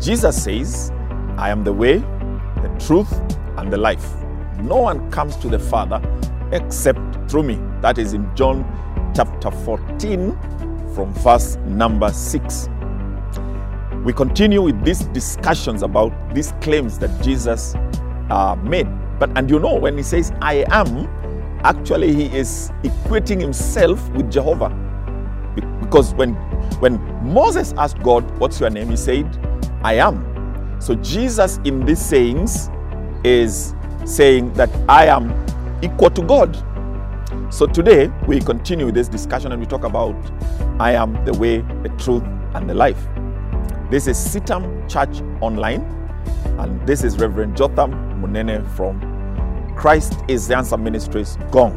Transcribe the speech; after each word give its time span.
Jesus 0.00 0.44
says, 0.44 0.90
I 1.36 1.50
am 1.50 1.62
the 1.62 1.72
way, 1.74 1.98
the 1.98 2.74
truth, 2.86 3.12
and 3.58 3.70
the 3.70 3.76
life. 3.76 4.14
No 4.62 4.76
one 4.76 5.10
comes 5.10 5.36
to 5.36 5.48
the 5.48 5.58
Father 5.58 6.00
except 6.52 6.98
through 7.30 7.42
me. 7.42 7.60
That 7.82 7.98
is 7.98 8.14
in 8.14 8.34
John 8.34 8.64
chapter 9.14 9.50
14, 9.50 10.32
from 10.94 11.12
verse 11.14 11.56
number 11.66 12.10
6. 12.10 12.68
We 14.02 14.14
continue 14.14 14.62
with 14.62 14.82
these 14.82 15.00
discussions 15.08 15.82
about 15.82 16.12
these 16.34 16.52
claims 16.62 16.98
that 17.00 17.22
Jesus 17.22 17.74
uh, 18.30 18.56
made. 18.62 18.88
But 19.18 19.36
and 19.36 19.50
you 19.50 19.58
know, 19.58 19.74
when 19.74 19.98
he 19.98 20.02
says 20.02 20.32
I 20.40 20.64
am, 20.70 21.08
actually 21.62 22.14
he 22.14 22.34
is 22.34 22.72
equating 22.84 23.38
himself 23.38 24.08
with 24.12 24.32
Jehovah. 24.32 24.70
Because 25.82 26.14
when 26.14 26.32
when 26.80 26.98
Moses 27.22 27.74
asked 27.76 28.02
God, 28.02 28.24
What's 28.38 28.58
your 28.60 28.70
name? 28.70 28.88
He 28.88 28.96
said, 28.96 29.26
I 29.82 29.94
am. 29.94 30.76
So 30.80 30.94
Jesus 30.96 31.58
in 31.64 31.84
these 31.84 32.04
sayings 32.04 32.70
is 33.24 33.74
saying 34.04 34.52
that 34.54 34.70
I 34.88 35.06
am 35.06 35.32
equal 35.82 36.10
to 36.10 36.22
God. 36.22 36.56
So 37.52 37.66
today 37.66 38.08
we 38.26 38.40
continue 38.40 38.90
this 38.92 39.08
discussion 39.08 39.52
and 39.52 39.60
we 39.60 39.66
talk 39.66 39.84
about 39.84 40.14
I 40.78 40.92
am 40.92 41.24
the 41.24 41.32
way, 41.34 41.58
the 41.82 41.88
truth, 41.98 42.22
and 42.54 42.68
the 42.68 42.74
life. 42.74 43.08
This 43.90 44.06
is 44.06 44.16
CITAM 44.16 44.88
Church 44.88 45.20
Online, 45.40 45.82
and 46.58 46.86
this 46.86 47.02
is 47.02 47.18
Reverend 47.18 47.56
Jotham 47.56 47.92
Munene 48.22 48.68
from 48.76 49.74
Christ 49.76 50.14
is 50.28 50.46
the 50.46 50.56
Answer 50.56 50.76
Ministries 50.76 51.36
Ngong. 51.50 51.74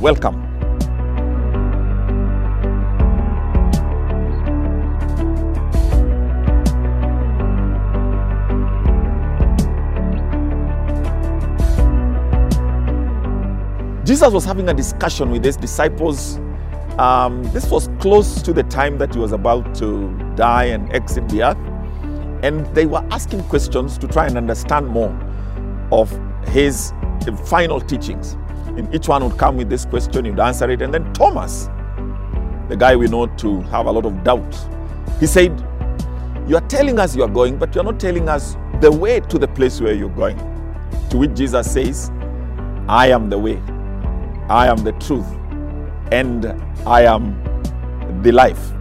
Welcome. 0.00 0.53
Jesus 14.04 14.32
was 14.32 14.44
having 14.44 14.68
a 14.68 14.74
discussion 14.74 15.30
with 15.30 15.42
his 15.42 15.56
disciples. 15.56 16.36
Um, 16.98 17.42
this 17.52 17.70
was 17.70 17.88
close 18.00 18.42
to 18.42 18.52
the 18.52 18.62
time 18.64 18.98
that 18.98 19.14
he 19.14 19.18
was 19.18 19.32
about 19.32 19.74
to 19.76 20.14
die 20.36 20.64
and 20.64 20.92
exit 20.92 21.26
the 21.30 21.42
earth. 21.42 21.58
And 22.44 22.66
they 22.74 22.84
were 22.84 23.02
asking 23.10 23.42
questions 23.44 23.96
to 23.98 24.06
try 24.06 24.26
and 24.26 24.36
understand 24.36 24.88
more 24.88 25.10
of 25.90 26.10
his 26.48 26.92
final 27.46 27.80
teachings. 27.80 28.34
And 28.76 28.94
each 28.94 29.08
one 29.08 29.26
would 29.26 29.38
come 29.38 29.56
with 29.56 29.70
this 29.70 29.86
question, 29.86 30.26
he'd 30.26 30.38
answer 30.38 30.70
it. 30.70 30.82
And 30.82 30.92
then 30.92 31.10
Thomas, 31.14 31.70
the 32.68 32.76
guy 32.78 32.96
we 32.96 33.06
know 33.06 33.26
to 33.26 33.62
have 33.62 33.86
a 33.86 33.90
lot 33.90 34.04
of 34.04 34.22
doubt, 34.22 34.54
he 35.18 35.26
said, 35.26 35.58
You 36.46 36.56
are 36.56 36.66
telling 36.68 36.98
us 36.98 37.16
you 37.16 37.22
are 37.22 37.28
going, 37.28 37.56
but 37.56 37.74
you're 37.74 37.84
not 37.84 37.98
telling 37.98 38.28
us 38.28 38.56
the 38.82 38.92
way 38.92 39.20
to 39.20 39.38
the 39.38 39.48
place 39.48 39.80
where 39.80 39.94
you're 39.94 40.10
going. 40.10 40.36
To 41.08 41.16
which 41.16 41.34
Jesus 41.34 41.72
says, 41.72 42.10
I 42.86 43.06
am 43.08 43.30
the 43.30 43.38
way, 43.38 43.62
I 44.48 44.68
am 44.68 44.78
the 44.78 44.92
truth, 44.92 45.26
and 46.12 46.46
I 46.86 47.02
am 47.02 47.40
the 48.22 48.32
life. 48.32 48.72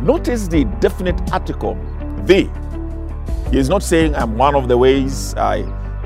Notice 0.00 0.48
the 0.48 0.64
definite 0.80 1.20
article, 1.32 1.74
the. 2.24 2.50
He 3.50 3.58
is 3.58 3.68
not 3.68 3.82
saying 3.82 4.14
I'm 4.16 4.36
one 4.36 4.54
of 4.54 4.68
the 4.68 4.76
ways, 4.76 5.34
I, 5.36 5.58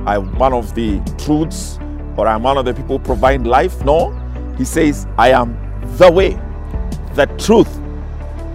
I'm 0.07 0.35
one 0.39 0.53
of 0.53 0.75
the 0.75 1.01
truths, 1.19 1.79
or 2.17 2.27
I'm 2.27 2.43
one 2.43 2.59
of 2.59 2.65
the 2.65 2.75
people 2.75 2.99
provide 2.99 3.47
life. 3.47 3.83
No, 3.85 4.11
he 4.59 4.65
says, 4.65 5.07
I 5.17 5.31
am 5.31 5.57
the 5.97 6.11
way, 6.11 6.39
the 7.15 7.27
truth, 7.39 7.75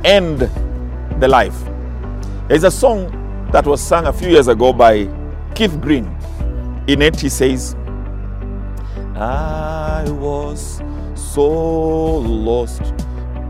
and 0.05 0.39
the 1.19 1.27
life. 1.27 1.57
There's 2.47 2.63
a 2.63 2.71
song 2.71 3.09
that 3.51 3.65
was 3.65 3.81
sung 3.81 4.05
a 4.05 4.13
few 4.13 4.29
years 4.29 4.47
ago 4.47 4.73
by 4.73 5.07
Keith 5.55 5.79
Green. 5.81 6.05
In 6.87 7.01
it, 7.01 7.19
he 7.19 7.29
says, 7.29 7.75
I 9.15 10.09
was 10.09 10.81
so 11.13 12.17
lost, 12.17 12.81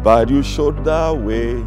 but 0.04 0.30
you 0.30 0.44
showed 0.44 0.84
the 0.84 1.18
way, 1.18 1.64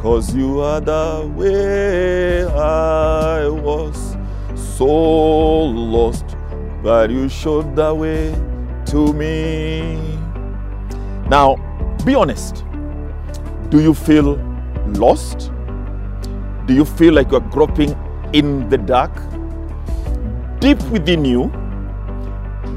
cause 0.00 0.32
you 0.32 0.60
are 0.60 0.80
the 0.80 1.28
way. 1.34 2.44
I 2.44 3.48
was 3.48 4.16
so 4.54 4.86
lost, 4.86 6.36
but 6.80 7.10
you 7.10 7.28
showed 7.28 7.74
the 7.74 7.92
way 7.92 8.32
to 8.86 9.12
me. 9.12 9.96
Now, 11.28 11.56
be 12.04 12.14
honest. 12.14 12.64
Do 13.70 13.80
you 13.80 13.94
feel 13.94 14.36
lost? 14.94 15.50
Do 16.66 16.74
you 16.74 16.84
feel 16.84 17.14
like 17.14 17.32
you're 17.32 17.40
groping 17.40 17.96
in 18.32 18.68
the 18.68 18.78
dark? 18.78 19.12
Deep 20.60 20.80
within 20.90 21.24
you, 21.24 21.50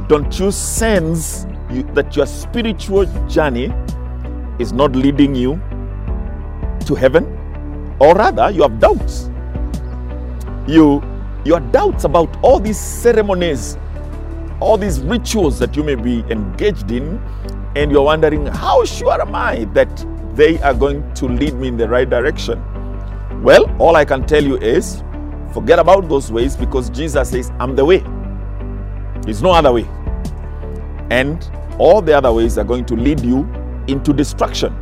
don't 0.08 0.40
you 0.40 0.52
sense 0.52 1.46
you, 1.72 1.84
that 1.94 2.16
your 2.16 2.26
spiritual 2.26 3.06
journey 3.28 3.74
is 4.60 4.74
not 4.74 4.96
leading 4.96 5.36
you 5.36 5.56
to 6.86 6.96
heaven? 6.96 7.26
Or 8.00 8.16
rather, 8.16 8.52
you 8.52 8.64
have 8.64 8.80
doubts. 8.80 9.30
You, 10.68 11.04
your 11.46 11.60
doubts 11.60 12.04
about 12.04 12.36
all 12.44 12.60
these 12.60 12.80
ceremonies, 12.80 13.78
all 14.60 14.78
these 14.78 15.00
rituals 15.02 15.60
that 15.60 15.76
you 15.76 15.84
may 15.84 15.96
be 15.96 16.20
engaged 16.30 16.92
in, 16.92 17.22
and 17.76 17.92
you're 17.92 18.04
wondering, 18.04 18.46
how 18.46 18.86
sure 18.86 19.22
am 19.22 19.36
I 19.36 19.66
that 19.74 20.06
they 20.36 20.60
are 20.62 20.74
going 20.74 21.14
to 21.16 21.28
lead 21.28 21.56
me 21.56 21.68
in 21.70 21.78
the 21.78 21.88
right 21.88 22.10
direction? 22.10 22.62
Well, 23.44 23.66
all 23.80 23.96
I 23.96 24.06
can 24.06 24.26
tell 24.26 24.44
you 24.44 24.58
is 24.58 25.04
forget 25.54 25.80
about 25.80 26.08
those 26.10 26.32
ways 26.32 26.56
because 26.56 26.90
Jesus 26.90 27.30
says, 27.30 27.52
I'm 27.60 27.76
the 27.76 27.86
way. 27.86 28.04
There's 29.24 29.42
no 29.42 29.52
other 29.52 29.72
way. 29.72 29.88
And 31.10 31.50
all 31.78 32.02
the 32.02 32.16
other 32.16 32.32
ways 32.32 32.58
are 32.58 32.64
going 32.64 32.86
to 32.86 32.96
lead 32.96 33.22
you 33.22 33.50
into 33.88 34.14
destruction. 34.14 34.76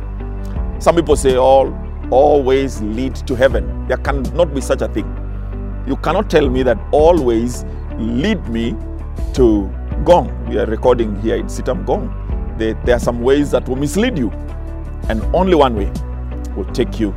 Some 0.80 0.96
people 0.96 1.16
say 1.16 1.36
all 1.36 1.72
all 2.10 2.42
ways 2.42 2.82
lead 2.82 3.14
to 3.14 3.34
heaven. 3.34 3.86
There 3.88 3.96
cannot 3.96 4.54
be 4.54 4.60
such 4.60 4.82
a 4.82 4.88
thing. 4.88 5.06
You 5.86 5.96
cannot 5.96 6.28
tell 6.28 6.48
me 6.48 6.62
that 6.64 6.78
all 6.92 7.22
ways 7.22 7.64
lead 7.96 8.46
me 8.48 8.72
to 9.34 9.70
Ngong. 10.04 10.48
We 10.48 10.58
are 10.58 10.66
recording 10.66 11.18
here 11.22 11.36
in 11.36 11.46
CITAM 11.46 11.86
Ngong. 11.86 12.58
There, 12.58 12.74
there 12.84 12.96
are 12.96 13.00
some 13.00 13.22
ways 13.22 13.50
that 13.52 13.66
will 13.68 13.76
mislead 13.76 14.18
you, 14.18 14.30
and 15.08 15.22
only 15.34 15.54
one 15.54 15.74
way 15.74 15.90
will 16.54 16.70
take 16.72 17.00
you 17.00 17.14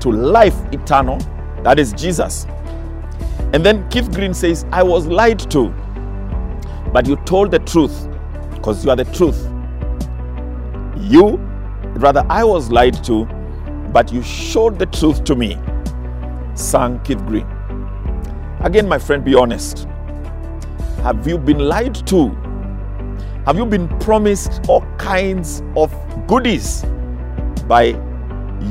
to 0.00 0.10
life 0.10 0.54
eternal. 0.72 1.18
That 1.62 1.78
is 1.78 1.92
Jesus. 1.94 2.46
And 3.54 3.64
then 3.64 3.88
Keith 3.88 4.12
Green 4.12 4.34
says, 4.34 4.66
I 4.72 4.82
was 4.82 5.06
lied 5.06 5.38
to, 5.52 5.72
but 6.94 7.08
you 7.08 7.16
told 7.26 7.50
the 7.50 7.58
truth 7.58 8.08
because 8.54 8.84
you 8.84 8.90
are 8.90 8.94
the 8.94 9.04
truth. 9.06 9.38
You, 10.96 11.38
rather, 11.96 12.24
I 12.28 12.44
was 12.44 12.70
lied 12.70 13.02
to, 13.02 13.24
but 13.92 14.12
you 14.12 14.22
showed 14.22 14.78
the 14.78 14.86
truth 14.86 15.24
to 15.24 15.34
me. 15.34 15.58
Sang 16.54 17.00
Keith 17.00 17.18
Green. 17.26 17.48
Again, 18.60 18.88
my 18.88 18.98
friend, 19.00 19.24
be 19.24 19.34
honest. 19.34 19.88
Have 21.02 21.26
you 21.26 21.36
been 21.36 21.58
lied 21.58 21.96
to? 22.06 22.28
Have 23.44 23.56
you 23.56 23.66
been 23.66 23.88
promised 23.98 24.60
all 24.68 24.82
kinds 24.96 25.64
of 25.76 25.92
goodies 26.28 26.84
by 27.66 28.00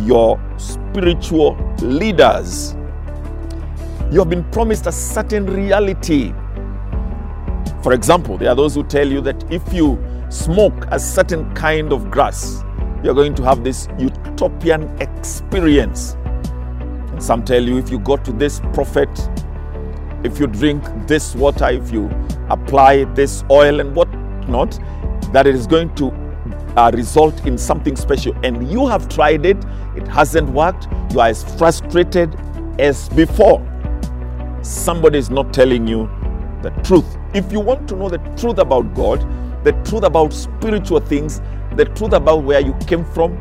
your 0.06 0.40
spiritual 0.58 1.58
leaders? 1.82 2.74
You 4.12 4.20
have 4.20 4.30
been 4.30 4.50
promised 4.52 4.88
a 4.88 4.94
certain 4.94 5.46
reality 5.46 6.34
for 7.84 7.92
example, 7.92 8.38
there 8.38 8.48
are 8.50 8.56
those 8.56 8.76
who 8.76 8.84
tell 8.84 9.06
you 9.06 9.20
that 9.22 9.52
if 9.52 9.74
you 9.74 10.02
smoke 10.30 10.86
a 10.90 10.98
certain 10.98 11.54
kind 11.54 11.92
of 11.92 12.10
grass, 12.10 12.64
you're 13.04 13.14
going 13.14 13.36
to 13.36 13.44
have 13.44 13.66
this 13.66 13.90
utopian 14.00 14.84
experience. 15.02 16.14
And 16.14 17.22
some 17.22 17.44
tell 17.44 17.62
you 17.62 17.78
if 17.78 17.90
you 17.90 18.00
go 18.00 18.16
to 18.16 18.32
this 18.32 18.62
prophet, 18.72 19.10
if 20.24 20.40
you 20.40 20.48
drink 20.48 20.82
this 21.08 21.36
water, 21.36 21.70
if 21.70 21.92
you 21.92 22.10
apply 22.50 23.04
this 23.16 23.44
oil 23.52 23.82
and 23.82 23.94
what 23.94 24.10
not, 24.48 24.80
that 25.34 25.46
it 25.46 25.54
is 25.54 25.68
going 25.68 25.94
to 25.96 26.08
uh, 26.78 26.90
result 26.94 27.46
in 27.46 27.58
something 27.58 27.98
special. 27.98 28.34
And 28.46 28.72
you 28.72 28.88
have 28.88 29.10
tried 29.10 29.46
it, 29.46 29.58
it 29.98 30.08
hasn't 30.08 30.50
worked, 30.50 30.88
you 31.12 31.20
are 31.20 31.28
as 31.28 31.44
frustrated 31.58 32.34
as 32.80 33.10
before. 33.10 33.62
Somebody 34.62 35.18
is 35.18 35.30
not 35.30 35.54
telling 35.54 35.86
you 35.86 36.10
the 36.62 36.70
truth. 36.86 37.18
If 37.34 37.52
you 37.52 37.60
want 37.60 37.88
to 37.90 37.96
know 37.96 38.10
the 38.10 38.20
truth 38.38 38.60
about 38.60 38.94
God, 38.94 39.22
the 39.64 39.72
truth 39.84 40.04
about 40.04 40.34
spiritual 40.34 41.00
things, 41.00 41.42
the 41.76 41.86
truth 41.86 42.14
about 42.14 42.44
where 42.44 42.60
you 42.60 42.74
came 42.86 43.04
from, 43.06 43.32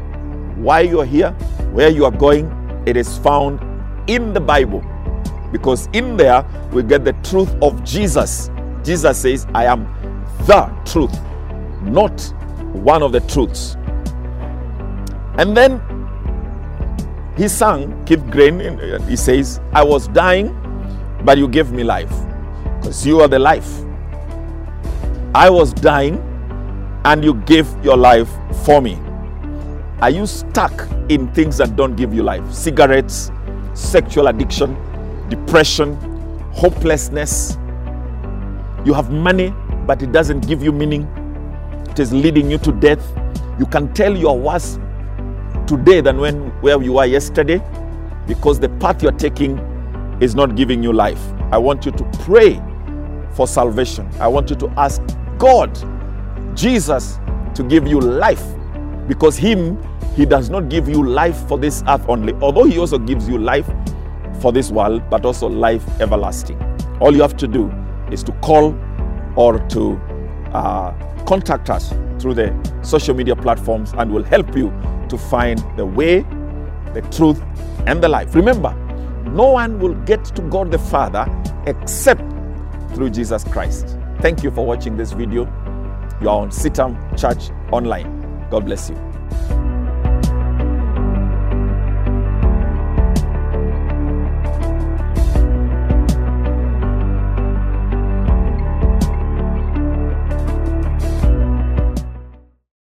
why 0.63 0.81
you're 0.81 1.05
here, 1.05 1.31
where 1.73 1.89
you 1.89 2.05
are 2.05 2.11
going, 2.11 2.51
it 2.87 2.97
is 2.97 3.19
found 3.19 3.61
in 4.09 4.33
the 4.33 4.41
Bible. 4.41 4.83
Because 5.51 5.89
in 5.93 6.17
there 6.17 6.45
we 6.73 6.83
get 6.83 7.05
the 7.05 7.13
truth 7.25 7.55
of 7.61 7.85
Jesus. 7.85 8.51
Jesus 8.83 9.19
says, 9.19 9.47
I 9.55 9.67
am 9.67 9.85
the 10.47 10.73
truth, 10.85 11.15
not 11.83 12.19
one 12.73 13.03
of 13.03 13.13
the 13.13 13.21
truths. 13.21 13.77
And 15.39 15.57
then 15.57 15.81
he 17.37 17.49
sang, 17.49 18.05
Keith 18.05 18.25
Green, 18.31 18.61
he 19.09 19.17
says, 19.17 19.61
I 19.73 19.83
was 19.83 20.09
dying 20.09 20.59
but 21.25 21.39
you 21.39 21.47
gave 21.47 21.71
me 21.73 21.85
life 21.85 22.13
because 22.83 23.07
you 23.07 23.21
are 23.21 23.29
the 23.29 23.39
life. 23.39 23.85
I 25.37 25.49
was 25.49 25.73
dying 25.73 26.17
and 27.05 27.25
you 27.25 27.35
gave 27.47 27.69
your 27.85 27.97
life 27.97 28.29
for 28.65 28.81
me. 28.83 28.99
Are 30.01 30.11
you 30.11 30.27
stuck 30.27 30.89
in 31.09 31.33
things 31.33 31.59
that 31.59 31.77
don't 31.77 31.95
give 31.95 32.13
you 32.13 32.25
life? 32.25 32.53
Cigarettes, 32.53 33.31
sexual 33.75 34.27
addiction, 34.27 34.77
depression, 35.29 35.95
hopelessness. 36.53 37.57
You 38.85 38.95
have 38.95 39.13
money, 39.13 39.55
but 39.87 40.03
it 40.03 40.11
doesn't 40.11 40.49
give 40.49 40.61
you 40.61 40.73
meaning. 40.73 41.05
It 41.89 42.01
is 42.01 42.13
leading 42.13 42.51
you 42.51 42.59
to 42.59 42.73
death. 42.73 43.01
You 43.61 43.67
can 43.67 43.95
tell 43.95 44.17
you 44.17 44.29
are 44.29 44.37
worse 44.37 44.81
today 45.69 46.01
than 46.01 46.19
when 46.19 46.49
where 46.63 46.83
you 46.83 46.95
were 46.95 47.07
yesterday 47.07 47.63
because 48.27 48.59
the 48.59 48.71
path 48.81 49.05
you're 49.05 49.13
taking 49.13 49.59
is 50.21 50.35
not 50.35 50.57
giving 50.57 50.83
you 50.83 50.93
life. 50.93 51.23
I 51.53 51.59
want 51.59 51.87
you 51.87 51.93
to 51.93 52.05
pray 52.25 52.61
for 53.35 53.47
salvation. 53.47 54.09
I 54.21 54.29
want 54.29 54.51
you 54.51 54.57
to 54.57 54.69
ask 54.77 55.03
God, 55.39 55.77
Jesus, 56.57 57.19
to 57.55 57.63
give 57.63 57.87
you 57.87 58.01
life 58.01 58.45
because 59.07 59.37
Him, 59.37 59.83
He 60.15 60.27
does 60.27 60.51
not 60.51 60.69
give 60.69 60.89
you 60.89 61.03
life 61.03 61.37
for 61.49 61.59
this 61.59 61.83
earth 61.89 62.05
only, 62.09 62.35
although 62.35 62.65
He 62.65 62.79
also 62.79 62.99
gives 62.99 63.29
you 63.29 63.39
life 63.39 63.69
for 64.41 64.53
this 64.53 64.71
world, 64.71 65.03
but 65.11 65.25
also 65.25 65.49
life 65.49 65.85
everlasting. 66.01 66.61
All 67.01 67.15
you 67.15 67.23
have 67.23 67.37
to 67.39 67.49
do 67.49 67.73
is 68.11 68.23
to 68.25 68.33
call 68.41 68.79
or 69.37 69.59
to 69.69 69.97
uh, 70.53 70.93
contact 71.25 71.71
us 71.71 71.93
through 72.19 72.35
the 72.35 72.55
social 72.83 73.15
media 73.15 73.35
platforms, 73.35 73.93
and 73.97 74.13
we'll 74.13 74.23
help 74.23 74.57
you 74.57 74.73
to 75.09 75.19
find 75.19 75.59
the 75.77 75.85
way, 75.85 76.21
the 76.95 77.07
truth, 77.11 77.43
and 77.87 78.03
the 78.03 78.09
life. 78.09 78.35
Remember, 78.35 78.75
no 79.25 79.51
one 79.51 79.79
will 79.79 79.95
get 80.05 80.25
to 80.25 80.43
God 80.43 80.71
the 80.71 80.79
Father 80.79 81.27
except 81.67 82.23
through 82.95 83.11
Jesus 83.11 83.45
Christ. 83.45 83.97
Thank 84.21 84.43
you 84.43 84.51
for 84.51 84.65
watching 84.65 84.97
this 84.97 85.13
video. 85.13 85.45
You 86.21 86.29
are 86.29 86.43
on 86.43 86.51
CITAM 86.51 87.19
Church 87.19 87.51
Online. 87.73 88.49
God 88.51 88.65
bless 88.67 88.91
you. 88.91 89.12